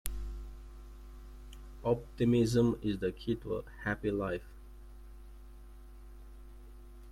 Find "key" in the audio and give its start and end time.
3.11-3.35